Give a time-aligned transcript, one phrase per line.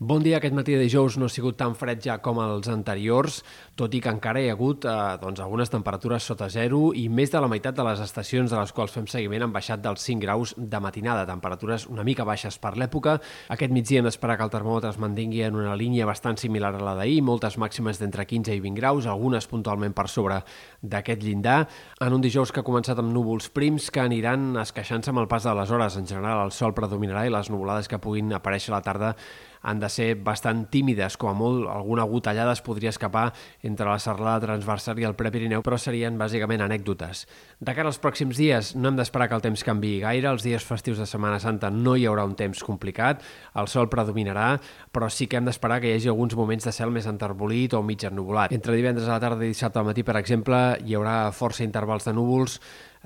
[0.00, 0.36] Bon dia.
[0.38, 3.40] Aquest matí de dijous no ha sigut tan fred ja com els anteriors,
[3.74, 7.32] tot i que encara hi ha hagut eh, doncs, algunes temperatures sota zero i més
[7.32, 10.22] de la meitat de les estacions de les quals fem seguiment han baixat dels 5
[10.22, 13.16] graus de matinada, temperatures una mica baixes per l'època.
[13.50, 16.84] Aquest migdia hem d'esperar que el termòmetre es mantingui en una línia bastant similar a
[16.92, 20.38] la d'ahir, moltes màximes d'entre 15 i 20 graus, algunes puntualment per sobre
[20.78, 21.64] d'aquest llindar,
[21.98, 25.42] en un dijous que ha començat amb núvols prims que aniran esqueixant-se amb el pas
[25.42, 25.98] de les hores.
[25.98, 29.14] En general, el sol predominarà i les nuvolades que puguin aparèixer a la tarda
[29.62, 33.98] han de ser bastant tímides, com a molt alguna gotellada es podria escapar entre la
[33.98, 37.26] serralada transversal i el Prepirineu, però serien bàsicament anècdotes.
[37.60, 40.64] De cara als pròxims dies no hem d'esperar que el temps canvi gaire, els dies
[40.64, 43.22] festius de Setmana Santa no hi haurà un temps complicat,
[43.58, 44.50] el sol predominarà,
[44.92, 47.82] però sí que hem d'esperar que hi hagi alguns moments de cel més enterbolit o
[47.82, 48.52] mig ennubulat.
[48.54, 52.08] Entre divendres a la tarda i dissabte al matí, per exemple, hi haurà força intervals
[52.08, 52.60] de núvols,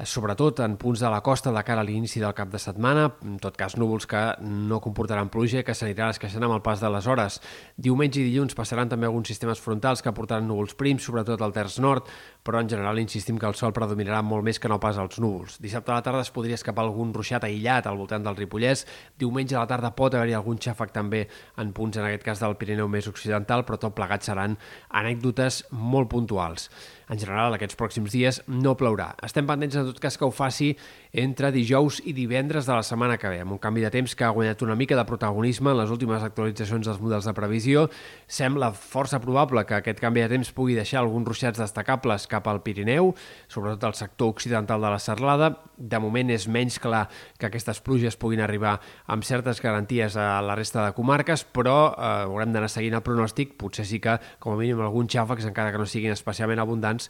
[0.04, 3.36] sobretot en punts de la costa de cara a l'inici del cap de setmana, en
[3.42, 6.90] tot cas núvols que no comportaran pluja i que s'aniran esqueixant amb el pas de
[6.90, 7.38] les hores.
[7.76, 11.78] Diumenge i dilluns passaran també alguns sistemes frontals que portaran núvols prims, sobretot al terç
[11.84, 12.08] nord,
[12.42, 15.60] però en general insistim que el sol predominarà molt més que no pas els núvols.
[15.62, 18.86] Dissabte a la tarda es podria escapar algun ruixat aïllat al voltant del Ripollès,
[19.18, 21.26] diumenge a la tarda pot haver-hi algun xàfec també
[21.58, 24.58] en punts, en aquest cas del Pirineu més occidental, però tot plegat seran
[24.90, 26.68] anècdotes molt puntuals.
[27.12, 29.10] En general, aquests pròxims dies no plourà.
[29.26, 30.70] Estem pendents, en tot cas, que ho faci
[31.12, 34.24] entre dijous i divendres de la setmana que ve, amb un canvi de temps que
[34.24, 37.82] ha guanyat una mica de protagonisme en les últimes actualitzacions dels models de previsió.
[38.24, 42.62] Sembla força probable que aquest canvi de temps pugui deixar alguns ruixats destacables cap al
[42.64, 43.12] Pirineu,
[43.52, 45.50] sobretot al sector occidental de la Serlada.
[45.76, 47.02] De moment és menys clar
[47.36, 48.78] que aquestes pluges puguin arribar
[49.12, 53.58] amb certes garanties a la resta de comarques, però eh, haurem d'anar seguint el pronòstic.
[53.60, 57.01] Potser sí que, com a mínim, alguns xàfecs, encara que no siguin especialment abundants,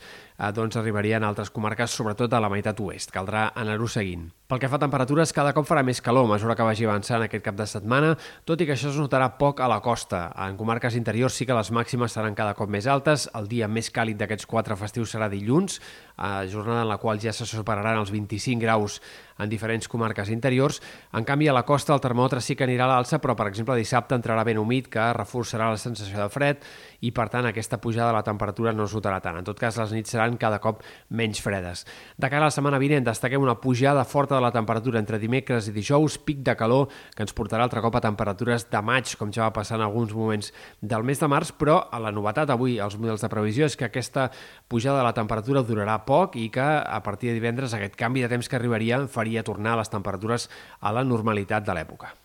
[0.54, 3.12] doncs arribarien a altres comarques, sobretot a la meitat oest.
[3.14, 4.30] Caldrà anar-ho seguint.
[4.53, 7.22] Pel que fa a temperatures, cada cop farà més calor a mesura que vagi avançant
[7.25, 8.11] aquest cap de setmana,
[8.45, 10.27] tot i que això es notarà poc a la costa.
[10.44, 13.31] En comarques interiors sí que les màximes seran cada cop més altes.
[13.33, 15.81] El dia més càlid d'aquests quatre festius serà dilluns,
[16.19, 19.00] eh, jornada en la qual ja se superaran els 25 graus
[19.38, 20.82] en diferents comarques interiors.
[21.12, 23.76] En canvi, a la costa el termòmetre sí que anirà a l'alça, però, per exemple,
[23.78, 26.62] dissabte entrarà ben humit, que reforçarà la sensació de fred
[27.00, 29.38] i, per tant, aquesta pujada de la temperatura no es notarà tant.
[29.41, 31.87] En tot cas, les nits seran cada cop menys fredes.
[32.16, 35.75] De cara a la setmana vinent, destaquem una pujada forta la temperatura entre dimecres i
[35.75, 39.47] dijous, pic de calor, que ens portarà altre cop a temperatures de maig, com ja
[39.47, 42.98] va passar en alguns moments del mes de març, però a la novetat avui als
[43.00, 44.28] models de previsió és que aquesta
[44.69, 48.32] pujada de la temperatura durarà poc i que a partir de divendres aquest canvi de
[48.32, 50.50] temps que arribaria faria tornar les temperatures
[50.81, 52.12] a la normalitat de l'època.